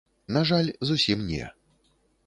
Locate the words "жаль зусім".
0.51-1.19